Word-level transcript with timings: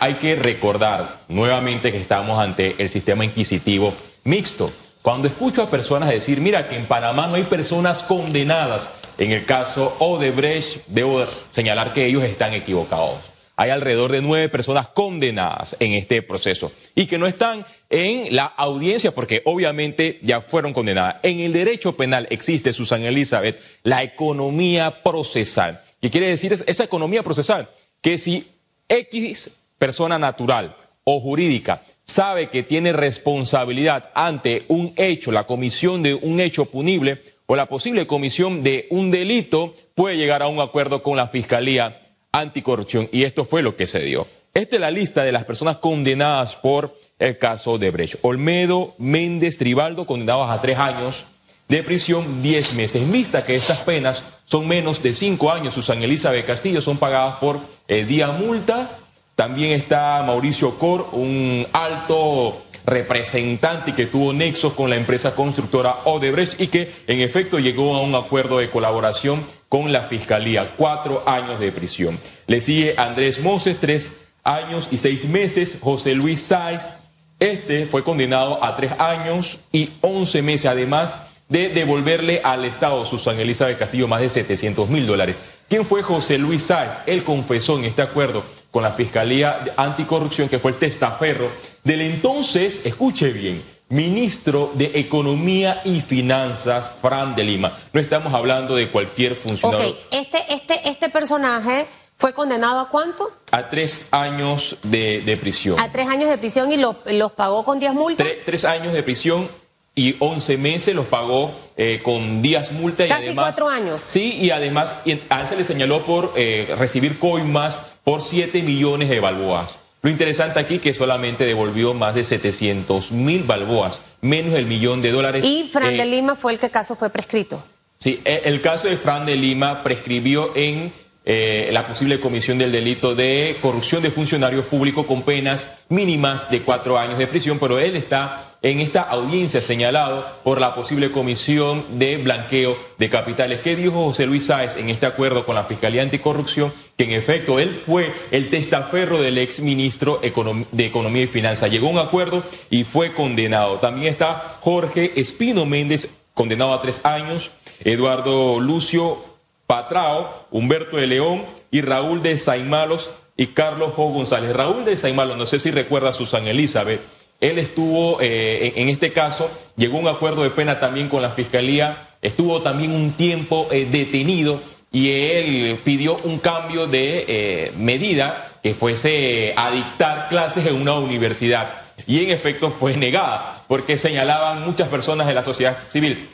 Hay 0.00 0.14
que 0.14 0.36
recordar 0.36 1.22
nuevamente 1.28 1.90
que 1.90 1.98
estamos 1.98 2.38
ante 2.38 2.74
el 2.78 2.90
sistema 2.90 3.24
inquisitivo 3.24 3.94
mixto. 4.24 4.70
Cuando 5.02 5.28
escucho 5.28 5.62
a 5.62 5.70
personas 5.70 6.10
decir, 6.10 6.40
mira, 6.40 6.68
que 6.68 6.76
en 6.76 6.86
Panamá 6.86 7.28
no 7.28 7.36
hay 7.36 7.44
personas 7.44 8.02
condenadas, 8.02 8.90
en 9.18 9.32
el 9.32 9.46
caso 9.46 9.96
Odebrecht, 10.00 10.86
debo 10.88 11.24
señalar 11.50 11.92
que 11.92 12.06
ellos 12.06 12.24
están 12.24 12.52
equivocados. 12.52 13.20
Hay 13.58 13.70
alrededor 13.70 14.12
de 14.12 14.20
nueve 14.20 14.50
personas 14.50 14.88
condenadas 14.88 15.76
en 15.80 15.92
este 15.92 16.20
proceso 16.20 16.72
y 16.94 17.06
que 17.06 17.16
no 17.16 17.26
están 17.26 17.64
en 17.88 18.36
la 18.36 18.44
audiencia 18.44 19.14
porque 19.14 19.40
obviamente 19.46 20.18
ya 20.22 20.42
fueron 20.42 20.74
condenadas. 20.74 21.16
En 21.22 21.40
el 21.40 21.54
derecho 21.54 21.96
penal 21.96 22.26
existe, 22.28 22.74
Susan 22.74 23.02
Elizabeth, 23.04 23.62
la 23.82 24.02
economía 24.02 25.02
procesal. 25.02 25.82
¿Qué 26.02 26.10
quiere 26.10 26.28
decir 26.28 26.52
esa 26.52 26.84
economía 26.84 27.22
procesal? 27.22 27.70
Que 28.02 28.18
si 28.18 28.46
X 28.88 29.50
persona 29.78 30.18
natural 30.18 30.76
o 31.04 31.20
jurídica 31.20 31.82
sabe 32.04 32.50
que 32.50 32.62
tiene 32.62 32.92
responsabilidad 32.92 34.10
ante 34.14 34.64
un 34.68 34.92
hecho, 34.96 35.32
la 35.32 35.46
comisión 35.46 36.02
de 36.02 36.14
un 36.14 36.40
hecho 36.40 36.66
punible 36.66 37.22
o 37.46 37.56
la 37.56 37.66
posible 37.66 38.06
comisión 38.06 38.62
de 38.62 38.86
un 38.90 39.10
delito, 39.10 39.72
puede 39.94 40.16
llegar 40.16 40.42
a 40.42 40.48
un 40.48 40.60
acuerdo 40.60 41.02
con 41.02 41.16
la 41.16 41.28
Fiscalía 41.28 42.00
Anticorrupción. 42.32 43.08
Y 43.12 43.22
esto 43.22 43.44
fue 43.44 43.62
lo 43.62 43.76
que 43.76 43.86
se 43.86 44.00
dio. 44.00 44.26
Esta 44.52 44.76
es 44.76 44.80
la 44.80 44.90
lista 44.90 45.22
de 45.22 45.32
las 45.32 45.44
personas 45.44 45.76
condenadas 45.76 46.56
por 46.56 46.98
el 47.18 47.38
caso 47.38 47.78
de 47.78 47.90
Brecht. 47.90 48.16
Olmedo 48.22 48.94
Méndez 48.98 49.58
Tribaldo, 49.58 50.06
condenados 50.06 50.50
a 50.50 50.60
tres 50.60 50.78
años 50.78 51.26
de 51.68 51.82
prisión, 51.82 52.42
diez 52.42 52.74
meses. 52.74 53.02
En 53.02 53.12
vista 53.12 53.44
que 53.44 53.54
estas 53.54 53.80
penas 53.80 54.24
son 54.44 54.66
menos 54.66 55.02
de 55.02 55.12
cinco 55.12 55.52
años, 55.52 55.74
Susan 55.74 56.02
Elizabeth 56.02 56.46
Castillo, 56.46 56.80
son 56.80 56.98
pagadas 56.98 57.36
por 57.36 57.60
eh, 57.86 58.04
día 58.04 58.28
multa 58.28 58.98
también 59.36 59.72
está 59.72 60.22
Mauricio 60.22 60.78
Cor, 60.78 61.10
un 61.12 61.66
alto 61.74 62.62
representante 62.86 63.94
que 63.94 64.06
tuvo 64.06 64.32
nexos 64.32 64.72
con 64.72 64.88
la 64.88 64.96
empresa 64.96 65.34
constructora 65.34 65.96
Odebrecht 66.04 66.58
y 66.58 66.68
que 66.68 66.90
en 67.06 67.20
efecto 67.20 67.58
llegó 67.58 67.94
a 67.94 68.00
un 68.00 68.14
acuerdo 68.14 68.58
de 68.58 68.70
colaboración 68.70 69.44
con 69.68 69.92
la 69.92 70.04
Fiscalía. 70.04 70.72
Cuatro 70.78 71.22
años 71.26 71.60
de 71.60 71.70
prisión. 71.70 72.18
Le 72.46 72.62
sigue 72.62 72.94
Andrés 72.96 73.40
Moses, 73.40 73.76
tres 73.78 74.10
años 74.42 74.88
y 74.90 74.96
seis 74.96 75.26
meses. 75.26 75.76
José 75.82 76.14
Luis 76.14 76.40
Sáiz, 76.40 76.90
este 77.38 77.86
fue 77.86 78.02
condenado 78.02 78.64
a 78.64 78.74
tres 78.74 78.92
años 78.98 79.60
y 79.70 79.90
once 80.00 80.40
meses, 80.40 80.64
además 80.64 81.18
de 81.50 81.68
devolverle 81.68 82.40
al 82.42 82.64
Estado 82.64 83.04
Susan 83.04 83.38
Elizabeth 83.38 83.78
Castillo 83.78 84.08
más 84.08 84.22
de 84.22 84.30
700 84.30 84.88
mil 84.88 85.06
dólares. 85.06 85.36
¿Quién 85.68 85.84
fue 85.84 86.02
José 86.02 86.38
Luis 86.38 86.62
Sáez? 86.62 86.94
Él 87.06 87.22
confesó 87.22 87.76
en 87.76 87.84
este 87.84 88.00
acuerdo 88.00 88.55
con 88.76 88.82
la 88.82 88.92
Fiscalía 88.92 89.72
Anticorrupción, 89.74 90.50
que 90.50 90.58
fue 90.58 90.72
el 90.72 90.76
testaferro 90.76 91.50
del 91.82 92.02
entonces, 92.02 92.82
escuche 92.84 93.30
bien, 93.30 93.64
ministro 93.88 94.70
de 94.74 94.90
Economía 94.96 95.80
y 95.86 96.02
Finanzas, 96.02 96.90
Fran 97.00 97.34
de 97.34 97.42
Lima. 97.42 97.72
No 97.94 98.02
estamos 98.02 98.34
hablando 98.34 98.76
de 98.76 98.90
cualquier 98.90 99.36
funcionario. 99.36 99.92
Ok, 99.92 99.96
este, 100.10 100.38
este, 100.50 100.90
este 100.90 101.08
personaje 101.08 101.86
fue 102.18 102.34
condenado 102.34 102.80
a 102.80 102.90
cuánto? 102.90 103.32
A 103.50 103.70
tres 103.70 104.02
años 104.10 104.76
de, 104.82 105.38
prisión. 105.40 105.80
A 105.80 105.90
tres 105.90 106.06
años 106.10 106.28
de 106.28 106.36
prisión 106.36 106.70
y 106.70 106.76
los 106.76 107.32
pagó 107.32 107.64
con 107.64 107.80
días 107.80 107.94
multas. 107.94 108.26
tres 108.44 108.66
años 108.66 108.92
de 108.92 109.02
prisión 109.02 109.48
y 109.94 110.16
11 110.18 110.58
meses 110.58 110.94
los 110.94 111.06
pagó 111.06 111.58
eh, 111.78 112.02
con 112.04 112.42
días 112.42 112.72
multa. 112.72 113.06
Y 113.06 113.08
Casi 113.08 113.34
cuatro 113.34 113.70
años. 113.70 114.02
Sí, 114.02 114.36
y 114.38 114.50
además 114.50 114.94
a 115.30 115.40
él 115.40 115.48
se 115.48 115.56
le 115.56 115.64
señaló 115.64 116.04
por 116.04 116.34
eh, 116.36 116.74
recibir 116.76 117.18
coimas 117.18 117.80
por 118.06 118.22
7 118.22 118.62
millones 118.62 119.08
de 119.08 119.18
balboas. 119.18 119.80
Lo 120.00 120.08
interesante 120.10 120.60
aquí 120.60 120.78
que 120.78 120.94
solamente 120.94 121.44
devolvió 121.44 121.92
más 121.92 122.14
de 122.14 122.22
700 122.22 123.10
mil 123.10 123.42
balboas, 123.42 124.00
menos 124.20 124.52
del 124.54 124.66
millón 124.66 125.02
de 125.02 125.10
dólares. 125.10 125.44
Y 125.44 125.64
Fran 125.64 125.96
de 125.96 126.04
eh, 126.04 126.06
Lima 126.06 126.36
fue 126.36 126.52
el 126.52 126.60
que 126.60 126.70
caso 126.70 126.94
fue 126.94 127.10
prescrito. 127.10 127.64
Sí, 127.98 128.20
e, 128.24 128.42
el 128.44 128.60
caso 128.60 128.86
de 128.86 128.96
Fran 128.96 129.26
de 129.26 129.34
Lima 129.34 129.82
prescribió 129.82 130.52
en 130.54 130.92
eh, 131.24 131.68
la 131.72 131.84
posible 131.88 132.20
comisión 132.20 132.58
del 132.58 132.70
delito 132.70 133.16
de 133.16 133.56
corrupción 133.60 134.00
de 134.04 134.12
funcionarios 134.12 134.66
públicos 134.66 135.04
con 135.04 135.22
penas 135.22 135.68
mínimas 135.88 136.48
de 136.48 136.62
cuatro 136.62 136.96
años 136.98 137.18
de 137.18 137.26
prisión, 137.26 137.58
pero 137.58 137.80
él 137.80 137.96
está 137.96 138.55
en 138.70 138.80
esta 138.80 139.02
audiencia 139.02 139.60
señalado 139.60 140.26
por 140.42 140.60
la 140.60 140.74
posible 140.74 141.12
comisión 141.12 141.84
de 142.00 142.16
blanqueo 142.16 142.76
de 142.98 143.08
capitales. 143.08 143.60
¿Qué 143.60 143.76
dijo 143.76 144.06
José 144.06 144.26
Luis 144.26 144.46
Sáez 144.46 144.76
en 144.76 144.90
este 144.90 145.06
acuerdo 145.06 145.46
con 145.46 145.54
la 145.54 145.66
Fiscalía 145.66 146.02
Anticorrupción? 146.02 146.72
Que 146.96 147.04
en 147.04 147.12
efecto 147.12 147.60
él 147.60 147.80
fue 147.86 148.12
el 148.32 148.50
testaferro 148.50 149.22
del 149.22 149.38
ex 149.38 149.60
ministro 149.60 150.18
de 150.20 150.84
Economía 150.84 151.22
y 151.22 151.26
Finanzas. 151.28 151.70
Llegó 151.70 151.86
a 151.86 151.90
un 151.92 151.98
acuerdo 151.98 152.42
y 152.68 152.82
fue 152.82 153.12
condenado. 153.12 153.76
También 153.76 154.08
está 154.08 154.56
Jorge 154.58 155.12
Espino 155.14 155.64
Méndez, 155.64 156.10
condenado 156.34 156.74
a 156.74 156.82
tres 156.82 157.00
años. 157.04 157.52
Eduardo 157.84 158.58
Lucio 158.58 159.24
Patrao, 159.68 160.48
Humberto 160.50 160.96
de 160.96 161.06
León 161.06 161.44
y 161.70 161.82
Raúl 161.82 162.20
de 162.20 162.36
Saimalos 162.36 163.12
y 163.36 163.48
Carlos 163.48 163.92
Jo 163.94 164.08
González. 164.08 164.56
Raúl 164.56 164.84
de 164.84 164.96
Saimalos, 164.96 165.36
no 165.36 165.46
sé 165.46 165.60
si 165.60 165.70
recuerda 165.70 166.08
a 166.08 166.12
Susan 166.12 166.48
Elizabeth, 166.48 167.00
él 167.40 167.58
estuvo, 167.58 168.18
eh, 168.20 168.72
en 168.76 168.88
este 168.88 169.12
caso, 169.12 169.50
llegó 169.76 169.98
a 169.98 170.00
un 170.00 170.08
acuerdo 170.08 170.42
de 170.42 170.50
pena 170.50 170.80
también 170.80 171.08
con 171.08 171.22
la 171.22 171.30
Fiscalía, 171.30 172.08
estuvo 172.22 172.62
también 172.62 172.92
un 172.92 173.12
tiempo 173.12 173.68
eh, 173.70 173.86
detenido 173.90 174.60
y 174.90 175.10
él 175.10 175.80
pidió 175.84 176.16
un 176.24 176.38
cambio 176.38 176.86
de 176.86 177.24
eh, 177.28 177.72
medida 177.76 178.52
que 178.62 178.72
fuese 178.72 179.52
a 179.56 179.70
dictar 179.70 180.28
clases 180.28 180.66
en 180.66 180.80
una 180.80 180.94
universidad. 180.94 181.82
Y 182.06 182.24
en 182.24 182.30
efecto 182.30 182.70
fue 182.70 182.96
negada, 182.96 183.64
porque 183.68 183.98
señalaban 183.98 184.64
muchas 184.64 184.88
personas 184.88 185.26
de 185.26 185.34
la 185.34 185.42
sociedad 185.42 185.78
civil, 185.88 186.28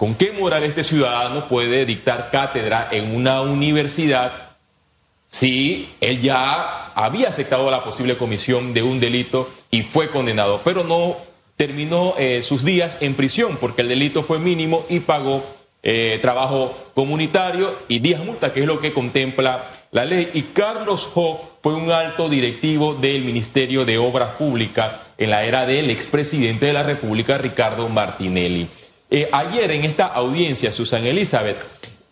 ¿Con 0.00 0.14
qué 0.14 0.32
moral 0.32 0.64
este 0.64 0.82
ciudadano 0.82 1.46
puede 1.46 1.84
dictar 1.84 2.30
cátedra 2.30 2.88
en 2.90 3.14
una 3.14 3.42
universidad 3.42 4.49
si 5.30 5.88
él 6.00 6.20
ya 6.20 6.92
había 6.92 7.28
aceptado 7.28 7.70
la 7.70 7.84
posible 7.84 8.18
comisión 8.18 8.74
de 8.74 8.82
un 8.82 8.98
delito 8.98 9.48
y 9.70 9.82
fue 9.82 10.10
condenado, 10.10 10.60
pero 10.64 10.82
no 10.82 11.16
terminó 11.56 12.14
eh, 12.18 12.42
sus 12.42 12.64
días 12.64 12.98
en 13.00 13.14
prisión 13.14 13.56
porque 13.60 13.82
el 13.82 13.88
delito 13.88 14.24
fue 14.24 14.40
mínimo 14.40 14.84
y 14.88 15.00
pagó 15.00 15.44
eh, 15.82 16.18
trabajo 16.20 16.76
comunitario 16.94 17.74
y 17.86 18.00
días 18.00 18.24
multa, 18.24 18.52
que 18.52 18.60
es 18.60 18.66
lo 18.66 18.80
que 18.80 18.92
contempla 18.92 19.70
la 19.92 20.04
ley. 20.04 20.30
Y 20.34 20.42
Carlos 20.42 21.08
Ho 21.14 21.40
fue 21.62 21.74
un 21.74 21.90
alto 21.92 22.28
directivo 22.28 22.94
del 22.94 23.22
Ministerio 23.22 23.84
de 23.84 23.98
Obras 23.98 24.30
Públicas 24.36 24.96
en 25.16 25.30
la 25.30 25.44
era 25.44 25.64
del 25.64 25.90
expresidente 25.90 26.66
de 26.66 26.72
la 26.72 26.82
República, 26.82 27.38
Ricardo 27.38 27.88
Martinelli. 27.88 28.68
Eh, 29.10 29.28
ayer 29.32 29.70
en 29.70 29.84
esta 29.84 30.06
audiencia, 30.06 30.72
Susan 30.72 31.06
Elizabeth 31.06 31.58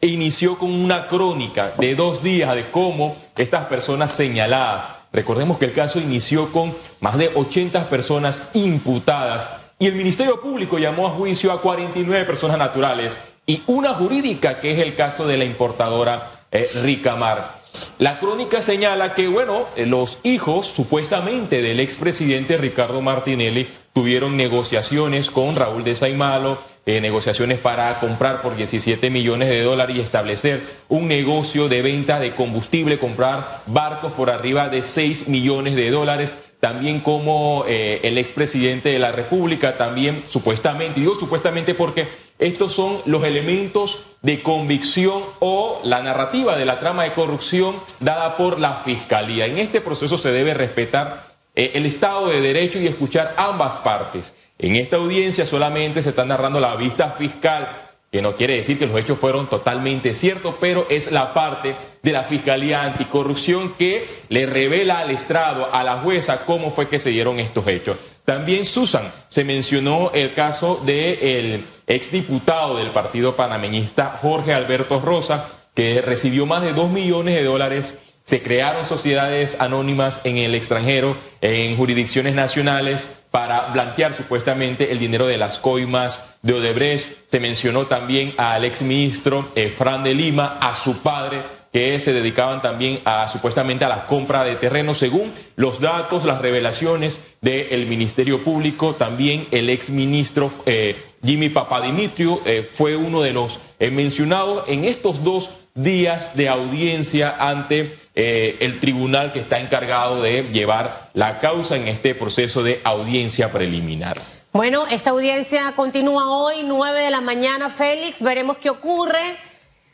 inició 0.00 0.56
con 0.56 0.72
una 0.72 1.08
crónica 1.08 1.74
de 1.76 1.94
dos 1.94 2.22
días 2.22 2.54
de 2.54 2.70
cómo 2.70 3.16
estas 3.36 3.64
personas 3.64 4.12
señaladas, 4.12 4.86
recordemos 5.12 5.58
que 5.58 5.64
el 5.64 5.72
caso 5.72 5.98
inició 5.98 6.52
con 6.52 6.76
más 7.00 7.18
de 7.18 7.28
80 7.34 7.88
personas 7.90 8.48
imputadas 8.54 9.50
y 9.78 9.86
el 9.86 9.94
Ministerio 9.94 10.40
Público 10.40 10.78
llamó 10.78 11.08
a 11.08 11.10
juicio 11.10 11.52
a 11.52 11.60
49 11.60 12.24
personas 12.24 12.58
naturales 12.58 13.18
y 13.46 13.62
una 13.66 13.94
jurídica 13.94 14.60
que 14.60 14.72
es 14.72 14.78
el 14.78 14.94
caso 14.94 15.26
de 15.26 15.38
la 15.38 15.44
importadora 15.44 16.30
eh, 16.50 16.68
Ricamar. 16.82 17.58
La 17.98 18.18
crónica 18.18 18.62
señala 18.62 19.14
que, 19.14 19.28
bueno, 19.28 19.66
eh, 19.76 19.86
los 19.86 20.18
hijos 20.22 20.66
supuestamente 20.66 21.62
del 21.62 21.80
expresidente 21.80 22.56
Ricardo 22.56 23.00
Martinelli 23.00 23.68
tuvieron 23.92 24.36
negociaciones 24.36 25.30
con 25.30 25.56
Raúl 25.56 25.84
de 25.84 25.96
Saimalo, 25.96 26.58
eh, 26.88 27.02
negociaciones 27.02 27.58
para 27.58 27.98
comprar 27.98 28.40
por 28.40 28.56
17 28.56 29.10
millones 29.10 29.50
de 29.50 29.60
dólares 29.60 29.94
y 29.94 30.00
establecer 30.00 30.62
un 30.88 31.06
negocio 31.06 31.68
de 31.68 31.82
venta 31.82 32.18
de 32.18 32.34
combustible, 32.34 32.98
comprar 32.98 33.60
barcos 33.66 34.12
por 34.12 34.30
arriba 34.30 34.70
de 34.70 34.82
6 34.82 35.28
millones 35.28 35.76
de 35.76 35.90
dólares. 35.90 36.34
También 36.60 37.00
como 37.00 37.66
eh, 37.68 38.00
el 38.04 38.16
expresidente 38.16 38.88
de 38.88 38.98
la 38.98 39.12
República, 39.12 39.76
también 39.76 40.22
supuestamente, 40.26 41.00
digo 41.00 41.14
supuestamente 41.14 41.74
porque 41.74 42.08
estos 42.38 42.72
son 42.72 43.02
los 43.04 43.22
elementos 43.22 44.06
de 44.22 44.40
convicción 44.40 45.24
o 45.40 45.82
la 45.84 46.02
narrativa 46.02 46.56
de 46.56 46.64
la 46.64 46.78
trama 46.78 47.04
de 47.04 47.12
corrupción 47.12 47.76
dada 48.00 48.38
por 48.38 48.58
la 48.58 48.76
Fiscalía. 48.82 49.44
En 49.44 49.58
este 49.58 49.82
proceso 49.82 50.16
se 50.16 50.32
debe 50.32 50.54
respetar 50.54 51.37
eh, 51.58 51.72
el 51.74 51.86
Estado 51.86 52.28
de 52.28 52.40
Derecho 52.40 52.78
y 52.78 52.86
escuchar 52.86 53.34
ambas 53.36 53.78
partes. 53.78 54.32
En 54.60 54.76
esta 54.76 54.96
audiencia 54.96 55.44
solamente 55.44 56.02
se 56.02 56.10
está 56.10 56.24
narrando 56.24 56.60
la 56.60 56.76
vista 56.76 57.10
fiscal, 57.10 57.90
que 58.12 58.22
no 58.22 58.36
quiere 58.36 58.54
decir 58.54 58.78
que 58.78 58.86
los 58.86 58.96
hechos 58.96 59.18
fueron 59.18 59.48
totalmente 59.48 60.14
ciertos, 60.14 60.54
pero 60.60 60.86
es 60.88 61.10
la 61.10 61.34
parte 61.34 61.74
de 62.00 62.12
la 62.12 62.22
Fiscalía 62.22 62.84
Anticorrupción 62.84 63.72
que 63.72 64.06
le 64.28 64.46
revela 64.46 65.00
al 65.00 65.10
estrado, 65.10 65.68
a 65.74 65.82
la 65.82 65.96
jueza, 65.98 66.44
cómo 66.44 66.70
fue 66.70 66.88
que 66.88 67.00
se 67.00 67.10
dieron 67.10 67.40
estos 67.40 67.66
hechos. 67.66 67.96
También, 68.24 68.64
Susan, 68.64 69.10
se 69.26 69.42
mencionó 69.42 70.12
el 70.14 70.34
caso 70.34 70.80
del 70.86 71.64
exdiputado 71.88 72.76
del 72.76 72.92
Partido 72.92 73.34
Panameñista, 73.34 74.16
Jorge 74.22 74.54
Alberto 74.54 75.00
Rosa, 75.00 75.48
que 75.74 76.02
recibió 76.02 76.46
más 76.46 76.62
de 76.62 76.72
dos 76.72 76.88
millones 76.88 77.34
de 77.34 77.42
dólares 77.42 77.98
se 78.28 78.42
crearon 78.42 78.84
sociedades 78.84 79.56
anónimas 79.58 80.20
en 80.22 80.36
el 80.36 80.54
extranjero, 80.54 81.16
en 81.40 81.74
jurisdicciones 81.78 82.34
nacionales, 82.34 83.08
para 83.30 83.68
blanquear 83.68 84.12
supuestamente 84.12 84.92
el 84.92 84.98
dinero 84.98 85.26
de 85.26 85.38
las 85.38 85.58
coimas 85.58 86.22
de 86.42 86.52
Odebrecht. 86.52 87.08
Se 87.24 87.40
mencionó 87.40 87.86
también 87.86 88.34
al 88.36 88.66
exministro 88.66 89.50
eh, 89.54 89.70
Fran 89.74 90.04
de 90.04 90.12
Lima, 90.12 90.58
a 90.60 90.76
su 90.76 90.98
padre, 90.98 91.40
que 91.72 91.98
se 92.00 92.12
dedicaban 92.12 92.60
también 92.60 93.00
a 93.06 93.28
supuestamente 93.28 93.86
a 93.86 93.88
la 93.88 94.04
compra 94.04 94.44
de 94.44 94.56
terrenos, 94.56 94.98
según 94.98 95.32
los 95.56 95.80
datos, 95.80 96.26
las 96.26 96.42
revelaciones 96.42 97.20
del 97.40 97.86
Ministerio 97.86 98.44
Público. 98.44 98.92
También 98.92 99.46
el 99.52 99.70
exministro 99.70 100.52
eh, 100.66 101.14
Jimmy 101.24 101.48
Papadimitriou 101.48 102.42
eh, 102.44 102.68
fue 102.70 102.94
uno 102.94 103.22
de 103.22 103.32
los 103.32 103.58
mencionados 103.80 104.64
en 104.66 104.84
estos 104.84 105.24
dos 105.24 105.50
días 105.78 106.34
de 106.34 106.48
audiencia 106.48 107.36
ante 107.38 107.96
eh, 108.14 108.56
el 108.60 108.80
tribunal 108.80 109.32
que 109.32 109.38
está 109.38 109.60
encargado 109.60 110.20
de 110.20 110.42
llevar 110.50 111.10
la 111.14 111.38
causa 111.38 111.76
en 111.76 111.86
este 111.86 112.14
proceso 112.16 112.62
de 112.64 112.80
audiencia 112.82 113.52
preliminar. 113.52 114.16
Bueno, 114.52 114.86
esta 114.90 115.10
audiencia 115.10 115.72
continúa 115.76 116.30
hoy, 116.30 116.64
9 116.64 117.00
de 117.00 117.10
la 117.10 117.20
mañana, 117.20 117.70
Félix. 117.70 118.20
Veremos 118.22 118.58
qué 118.58 118.70
ocurre 118.70 119.20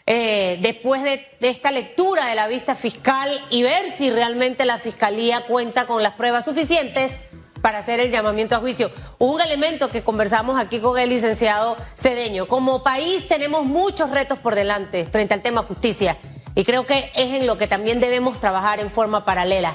eh, 0.07 0.59
después 0.63 1.03
de, 1.03 1.27
de 1.41 1.49
esta 1.49 1.71
lectura 1.71 2.29
de 2.29 2.35
la 2.35 2.49
vista 2.49 2.75
fiscal 2.75 3.39
y 3.51 3.63
ver 3.63 3.91
si 3.91 4.11
realmente 4.11 4.65
la 4.65 4.79
fiscalía 4.79 5.43
cuenta 5.43 5.87
con 5.87 6.03
las 6.03 6.15
pruebas 6.15 6.47
suficientes 6.47 7.21
para 7.65 7.79
hacer 7.79 7.99
el 7.99 8.11
llamamiento 8.11 8.55
a 8.55 8.59
juicio. 8.59 8.91
Un 9.19 9.41
elemento 9.41 9.89
que 9.89 10.03
conversamos 10.03 10.61
aquí 10.61 10.81
con 10.81 10.99
el 10.99 11.09
licenciado 11.09 11.79
Cedeño. 11.97 12.47
Como 12.47 12.83
país 12.83 13.27
tenemos 13.27 13.65
muchos 13.65 14.11
retos 14.11 14.39
por 14.39 14.55
delante 14.55 15.07
frente 15.07 15.33
al 15.33 15.41
tema 15.41 15.63
justicia 15.63 16.19
y 16.55 16.65
creo 16.65 16.85
que 16.85 16.99
es 16.99 17.33
en 17.33 17.47
lo 17.47 17.57
que 17.57 17.67
también 17.67 18.01
debemos 18.01 18.39
trabajar 18.39 18.81
en 18.81 18.91
forma 18.91 19.25
paralela. 19.25 19.73